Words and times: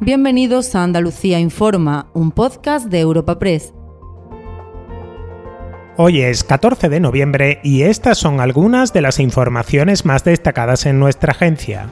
Bienvenidos 0.00 0.74
a 0.74 0.82
Andalucía 0.82 1.40
Informa, 1.40 2.10
un 2.12 2.30
podcast 2.30 2.88
de 2.88 3.00
Europa 3.00 3.38
Press. 3.38 3.72
Hoy 5.96 6.20
es 6.20 6.44
14 6.44 6.90
de 6.90 7.00
noviembre 7.00 7.60
y 7.64 7.80
estas 7.80 8.18
son 8.18 8.40
algunas 8.40 8.92
de 8.92 9.00
las 9.00 9.18
informaciones 9.18 10.04
más 10.04 10.22
destacadas 10.22 10.84
en 10.84 11.00
nuestra 11.00 11.32
agencia. 11.32 11.86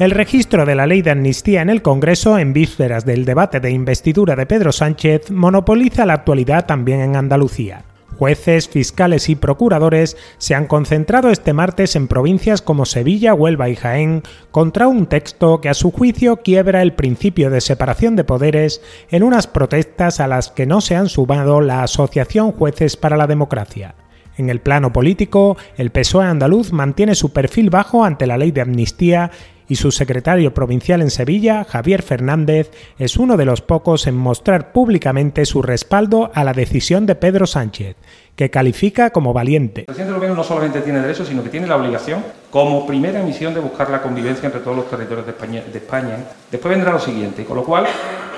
El 0.00 0.10
registro 0.10 0.66
de 0.66 0.74
la 0.74 0.88
ley 0.88 1.02
de 1.02 1.12
amnistía 1.12 1.62
en 1.62 1.70
el 1.70 1.82
Congreso 1.82 2.36
en 2.36 2.52
vísperas 2.52 3.06
del 3.06 3.24
debate 3.24 3.60
de 3.60 3.70
investidura 3.70 4.34
de 4.34 4.46
Pedro 4.46 4.72
Sánchez 4.72 5.30
monopoliza 5.30 6.04
la 6.04 6.14
actualidad 6.14 6.66
también 6.66 7.00
en 7.00 7.14
Andalucía. 7.14 7.84
Jueces, 8.22 8.68
fiscales 8.68 9.28
y 9.28 9.34
procuradores 9.34 10.16
se 10.38 10.54
han 10.54 10.68
concentrado 10.68 11.30
este 11.30 11.52
martes 11.52 11.96
en 11.96 12.06
provincias 12.06 12.62
como 12.62 12.86
Sevilla, 12.86 13.34
Huelva 13.34 13.68
y 13.68 13.74
Jaén 13.74 14.22
contra 14.52 14.86
un 14.86 15.06
texto 15.06 15.60
que 15.60 15.68
a 15.68 15.74
su 15.74 15.90
juicio 15.90 16.36
quiebra 16.36 16.82
el 16.82 16.92
principio 16.92 17.50
de 17.50 17.60
separación 17.60 18.14
de 18.14 18.22
poderes 18.22 18.80
en 19.10 19.24
unas 19.24 19.48
protestas 19.48 20.20
a 20.20 20.28
las 20.28 20.52
que 20.52 20.66
no 20.66 20.80
se 20.80 20.94
han 20.94 21.08
sumado 21.08 21.60
la 21.60 21.82
Asociación 21.82 22.52
Jueces 22.52 22.96
para 22.96 23.16
la 23.16 23.26
Democracia. 23.26 23.96
En 24.36 24.50
el 24.50 24.60
plano 24.60 24.92
político, 24.92 25.56
el 25.76 25.90
PSOE 25.90 26.24
andaluz 26.24 26.72
mantiene 26.72 27.16
su 27.16 27.32
perfil 27.32 27.70
bajo 27.70 28.04
ante 28.04 28.28
la 28.28 28.38
ley 28.38 28.52
de 28.52 28.60
amnistía 28.60 29.32
y 29.68 29.76
su 29.76 29.90
secretario 29.90 30.54
provincial 30.54 31.02
en 31.02 31.10
Sevilla, 31.10 31.64
Javier 31.64 32.02
Fernández, 32.02 32.70
es 32.98 33.16
uno 33.16 33.36
de 33.36 33.44
los 33.44 33.60
pocos 33.60 34.06
en 34.06 34.16
mostrar 34.16 34.72
públicamente 34.72 35.44
su 35.46 35.62
respaldo 35.62 36.30
a 36.34 36.44
la 36.44 36.52
decisión 36.52 37.06
de 37.06 37.14
Pedro 37.14 37.46
Sánchez, 37.46 37.96
que 38.36 38.50
califica 38.50 39.10
como 39.10 39.32
valiente. 39.32 39.82
El 39.82 39.86
presidente 39.86 40.12
del 40.12 40.18
gobierno 40.18 40.36
no 40.36 40.44
solamente 40.44 40.80
tiene 40.80 41.00
derecho, 41.00 41.24
sino 41.24 41.42
que 41.42 41.50
tiene 41.50 41.66
la 41.66 41.76
obligación, 41.76 42.22
como 42.50 42.86
primera 42.86 43.22
misión, 43.22 43.54
de 43.54 43.60
buscar 43.60 43.90
la 43.90 44.02
convivencia 44.02 44.46
entre 44.46 44.60
todos 44.60 44.76
los 44.76 44.90
territorios 44.90 45.26
de 45.26 45.32
España. 45.32 45.62
De 45.72 45.78
España. 45.78 46.16
Después 46.50 46.74
vendrá 46.74 46.92
lo 46.92 47.00
siguiente, 47.00 47.44
con 47.44 47.56
lo 47.56 47.64
cual 47.64 47.86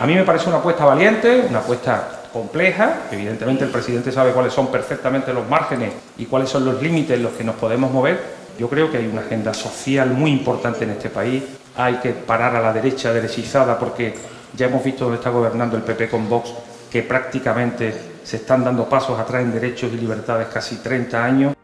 a 0.00 0.06
mí 0.06 0.14
me 0.14 0.22
parece 0.22 0.48
una 0.48 0.58
apuesta 0.58 0.84
valiente, 0.84 1.46
una 1.48 1.58
apuesta 1.58 2.18
compleja, 2.32 3.02
evidentemente 3.10 3.64
el 3.64 3.70
presidente 3.70 4.12
sabe 4.12 4.32
cuáles 4.32 4.52
son 4.52 4.68
perfectamente 4.68 5.32
los 5.32 5.48
márgenes 5.48 5.92
y 6.18 6.26
cuáles 6.26 6.50
son 6.50 6.64
los 6.64 6.82
límites 6.82 7.16
en 7.16 7.22
los 7.22 7.32
que 7.32 7.42
nos 7.42 7.56
podemos 7.56 7.90
mover, 7.90 8.37
yo 8.58 8.68
creo 8.68 8.90
que 8.90 8.96
hay 8.96 9.06
una 9.06 9.20
agenda 9.20 9.54
social 9.54 10.10
muy 10.10 10.32
importante 10.32 10.84
en 10.84 10.90
este 10.90 11.08
país. 11.08 11.44
Hay 11.76 11.94
que 11.94 12.10
parar 12.10 12.56
a 12.56 12.60
la 12.60 12.72
derecha 12.72 13.12
derechizada 13.12 13.78
porque 13.78 14.14
ya 14.56 14.66
hemos 14.66 14.82
visto 14.82 15.04
dónde 15.04 15.18
está 15.18 15.30
gobernando 15.30 15.76
el 15.76 15.84
PP 15.84 16.08
con 16.08 16.28
Vox, 16.28 16.50
que 16.90 17.02
prácticamente 17.02 17.94
se 18.24 18.36
están 18.36 18.64
dando 18.64 18.88
pasos 18.88 19.18
atrás 19.18 19.42
en 19.42 19.52
derechos 19.52 19.92
y 19.92 19.96
libertades 19.96 20.48
casi 20.48 20.76
30 20.76 21.24
años. 21.24 21.57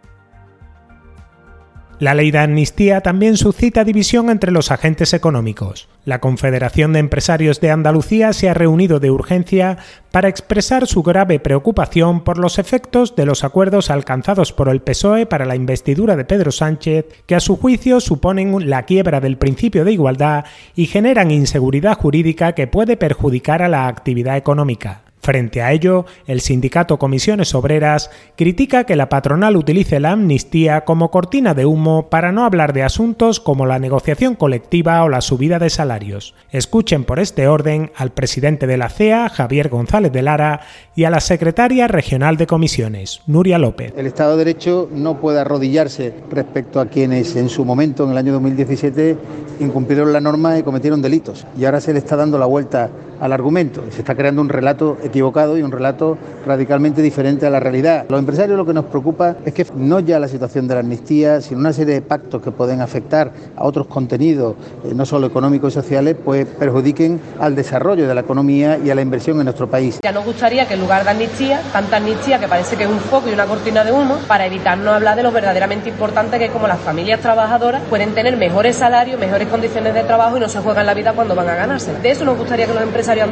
La 2.01 2.13
ley 2.13 2.33
de 2.33 2.39
amnistía 2.41 3.03
también 3.03 3.37
suscita 3.37 3.85
división 3.85 4.29
entre 4.29 4.51
los 4.51 4.73
agentes 4.73 5.15
económicos. 5.15 5.89
La 6.05 6.21
Confederación 6.21 6.93
de 6.93 6.99
Empresarios 6.99 7.61
de 7.61 7.71
Andalucía 7.71 8.33
se 8.33 8.51
ha 8.51 8.55
reunido 8.55 8.99
de 8.99 9.13
urgencia 9.13 9.79
para 10.11 10.29
expresar 10.29 10.89
su 10.89 11.05
grave 11.05 11.39
preocupación 11.39 12.25
por 12.25 12.39
los 12.39 12.59
efectos 12.59 13.15
de 13.15 13.27
los 13.27 13.45
acuerdos 13.45 13.91
alcanzados 13.91 14.53
por 14.53 14.69
el 14.69 14.83
PSOE 14.83 15.27
para 15.27 15.45
la 15.45 15.55
investidura 15.55 16.17
de 16.17 16.25
Pedro 16.25 16.51
Sánchez, 16.51 17.07
que 17.27 17.37
a 17.37 17.41
su 17.41 17.57
juicio 17.57 18.01
suponen 18.01 18.69
la 18.69 18.83
quiebra 18.83 19.21
del 19.21 19.39
principio 19.39 19.85
de 19.85 19.93
igualdad 19.93 20.45
y 20.75 20.87
generan 20.87 21.31
inseguridad 21.31 21.97
jurídica 21.97 22.55
que 22.55 22.67
puede 22.67 22.97
perjudicar 22.97 23.63
a 23.63 23.69
la 23.69 23.87
actividad 23.87 24.37
económica. 24.37 25.04
Frente 25.25 25.63
a 25.63 25.73
ello, 25.73 26.05
el 26.27 26.43
sindicato 26.43 26.99
Comisiones 26.99 27.55
Obreras 27.55 28.11
critica 28.37 28.85
que 28.85 28.95
la 28.95 29.09
patronal 29.09 29.57
utilice 29.57 29.99
la 29.99 30.11
amnistía 30.11 30.83
como 30.83 31.11
cortina 31.11 31.55
de 31.55 31.65
humo 31.65 32.11
para 32.11 32.31
no 32.31 32.45
hablar 32.45 32.75
de 32.75 32.83
asuntos 32.83 33.41
como 33.41 33.65
la 33.65 33.79
negociación 33.79 34.35
colectiva 34.35 35.03
o 35.03 35.09
la 35.09 35.23
subida 35.23 35.59
de 35.59 35.71
salarios. 35.71 36.35
Escuchen 36.51 37.05
por 37.05 37.21
este 37.21 37.49
orden 37.49 37.91
al 37.97 38.11
presidente 38.11 38.67
de 38.67 38.77
la 38.77 38.91
CEA, 38.91 39.31
Javier 39.31 39.71
González 39.71 40.13
de 40.13 40.21
Lara, 40.21 40.61
y 40.95 41.05
a 41.05 41.11
la 41.11 41.21
secretaria 41.21 41.89
regional 41.89 42.37
de 42.37 42.47
comisiones, 42.47 43.23
Nuria 43.27 43.57
López. 43.57 43.95
El 43.97 44.07
Estado 44.07 44.33
de 44.33 44.45
Derecho 44.45 44.91
no 44.93 45.21
puede 45.21 45.41
arrodillarse 45.41 46.13
respecto 46.31 46.81
a 46.81 46.87
quienes 46.87 47.35
en 47.37 47.49
su 47.49 47.65
momento, 47.65 48.05
en 48.05 48.11
el 48.11 48.19
año 48.19 48.35
2017, 48.35 49.17
incumplieron 49.61 50.13
la 50.13 50.21
norma 50.21 50.59
y 50.59 50.63
cometieron 50.63 51.01
delitos. 51.01 51.47
Y 51.59 51.65
ahora 51.65 51.81
se 51.81 51.95
le 51.95 51.99
está 52.01 52.15
dando 52.15 52.37
la 52.37 52.45
vuelta 52.45 52.91
al 53.21 53.33
argumento. 53.33 53.83
Se 53.91 54.01
está 54.01 54.15
creando 54.15 54.43
un 54.43 54.49
relato 54.49 54.99
equivocado 55.15 55.57
y 55.57 55.63
un 55.63 55.71
relato 55.71 56.19
radicalmente 56.45 57.01
diferente 57.01 57.47
a 57.47 57.51
la 57.51 57.61
realidad. 57.61 58.07
Los 58.09 58.19
empresarios 58.19 58.57
lo 58.57 58.67
que 58.67 58.75
nos 58.75 58.87
preocupa 58.87 59.37
es 59.45 59.55
que 59.55 59.65
no 59.77 60.01
ya 60.01 60.19
la 60.19 60.27
situación 60.27 60.67
de 60.67 60.75
la 60.75 60.81
amnistía, 60.81 61.41
sino 61.41 61.61
una 61.61 61.73
serie 61.73 61.95
de 61.95 62.03
pactos 62.03 62.43
que 62.43 62.51
pueden 62.51 62.81
afectar 62.81 63.31
a 63.55 63.65
otros 63.65 63.87
contenidos, 63.87 64.57
eh, 64.85 64.93
no 64.93 65.07
solo 65.07 65.29
económicos 65.29 65.73
y 65.73 65.75
sociales, 65.75 66.17
pues 66.25 66.47
perjudiquen 66.47 67.21
al 67.39 67.55
desarrollo 67.55 68.09
de 68.09 68.15
la 68.15 68.23
economía 68.23 68.79
y 68.85 68.91
a 68.91 68.95
la 68.97 69.03
inversión 69.03 69.39
en 69.39 69.45
nuestro 69.45 69.71
país. 69.71 70.01
Ya 70.03 70.11
nos 70.11 70.25
gustaría 70.25 70.67
que 70.67 70.75
en 70.75 70.81
lugar 70.81 71.05
de 71.05 71.11
amnistía, 71.11 71.63
tanta 71.73 71.99
amnistía 71.99 72.41
que 72.41 72.49
parece 72.49 72.77
que 72.77 72.83
es 72.83 72.91
un 72.91 72.99
foco 72.99 73.29
y 73.31 73.33
una 73.33 73.47
cortina 73.47 73.85
de 73.85 73.93
humo, 73.93 74.17
para 74.27 74.47
evitarnos 74.47 74.95
hablar 74.95 75.17
de 75.17 75.23
lo 75.23 75.31
verdaderamente 75.31 75.91
importante 75.91 76.39
que 76.39 76.47
es 76.47 76.51
como 76.51 76.67
las 76.67 76.81
familias 76.81 77.21
trabajadoras 77.21 77.83
pueden 77.89 78.15
tener 78.15 78.37
mejores 78.37 78.75
salarios, 78.77 79.21
mejores 79.21 79.47
condiciones 79.47 79.95
de 79.95 80.03
trabajo 80.03 80.37
y 80.37 80.41
no 80.41 80.49
se 80.49 80.59
juegan 80.59 80.87
la 80.87 80.95
vida 80.95 81.13
cuando 81.13 81.37
van 81.37 81.49
a 81.49 81.55
ganarse. 81.55 81.93
De 82.03 82.11
eso 82.11 82.25
nos 82.25 82.37
gustaría 82.37 82.67
que 82.67 82.75
los 82.75 82.83
empresarios 82.83 83.27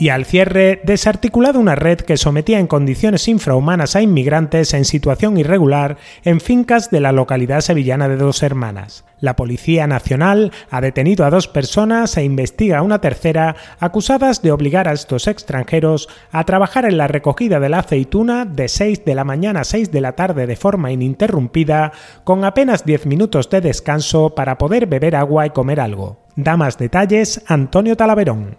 y 0.00 0.08
al 0.08 0.24
cierre, 0.24 0.80
desarticulado 0.82 1.60
una 1.60 1.74
red 1.74 1.98
que 2.00 2.16
sometía 2.16 2.58
en 2.58 2.66
condiciones 2.66 3.28
infrahumanas 3.28 3.96
a 3.96 4.00
inmigrantes 4.00 4.72
en 4.72 4.86
situación 4.86 5.36
irregular 5.36 5.98
en 6.24 6.40
fincas 6.40 6.90
de 6.90 7.00
la 7.00 7.12
localidad 7.12 7.60
sevillana 7.60 8.08
de 8.08 8.16
Dos 8.16 8.42
Hermanas. 8.42 9.04
La 9.20 9.36
Policía 9.36 9.86
Nacional 9.86 10.52
ha 10.70 10.80
detenido 10.80 11.26
a 11.26 11.30
dos 11.30 11.48
personas 11.48 12.16
e 12.16 12.24
investiga 12.24 12.78
a 12.78 12.82
una 12.82 13.02
tercera 13.02 13.54
acusadas 13.78 14.40
de 14.40 14.52
obligar 14.52 14.88
a 14.88 14.92
estos 14.92 15.26
extranjeros 15.26 16.08
a 16.32 16.44
trabajar 16.44 16.86
en 16.86 16.96
la 16.96 17.06
recogida 17.06 17.60
de 17.60 17.68
la 17.68 17.80
aceituna 17.80 18.46
de 18.46 18.68
6 18.68 19.04
de 19.04 19.14
la 19.14 19.24
mañana 19.24 19.60
a 19.60 19.64
6 19.64 19.92
de 19.92 20.00
la 20.00 20.12
tarde 20.12 20.46
de 20.46 20.56
forma 20.56 20.92
ininterrumpida, 20.92 21.92
con 22.24 22.46
apenas 22.46 22.86
10 22.86 23.04
minutos 23.04 23.50
de 23.50 23.60
descanso 23.60 24.34
para 24.34 24.56
poder 24.56 24.86
beber 24.86 25.14
agua 25.14 25.44
y 25.44 25.50
comer 25.50 25.78
algo. 25.78 26.24
Da 26.36 26.56
más 26.56 26.78
detalles 26.78 27.42
Antonio 27.48 27.98
Talaverón, 27.98 28.56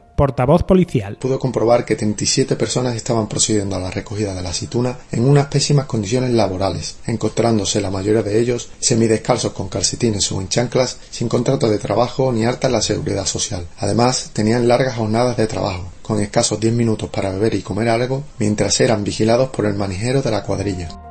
Pudo 1.17 1.39
comprobar 1.39 1.83
que 1.83 1.95
37 1.95 2.55
personas 2.55 2.95
estaban 2.95 3.27
procediendo 3.27 3.75
a 3.75 3.79
la 3.79 3.91
recogida 3.91 4.33
de 4.33 4.41
la 4.41 4.49
aceituna 4.49 4.97
en 5.11 5.27
unas 5.27 5.47
pésimas 5.47 5.85
condiciones 5.85 6.31
laborales, 6.31 6.97
encontrándose 7.07 7.81
la 7.81 7.89
mayoría 7.89 8.23
de 8.23 8.39
ellos 8.39 8.69
semidescalzos 8.79 9.53
con 9.53 9.69
calcetines 9.69 10.31
o 10.31 10.39
en 10.39 10.49
chanclas, 10.49 10.97
sin 11.09 11.27
contrato 11.27 11.69
de 11.69 11.79
trabajo 11.79 12.31
ni 12.31 12.45
harta 12.45 12.69
la 12.69 12.81
seguridad 12.81 13.25
social. 13.25 13.65
Además, 13.77 14.31
tenían 14.33 14.67
largas 14.67 14.95
jornadas 14.95 15.37
de 15.37 15.47
trabajo, 15.47 15.91
con 16.01 16.19
escasos 16.19 16.59
10 16.59 16.73
minutos 16.73 17.09
para 17.09 17.31
beber 17.31 17.55
y 17.55 17.61
comer 17.61 17.89
algo, 17.89 18.23
mientras 18.37 18.79
eran 18.79 19.03
vigilados 19.03 19.49
por 19.49 19.65
el 19.65 19.73
manijero 19.73 20.21
de 20.21 20.31
la 20.31 20.43
cuadrilla. 20.43 21.10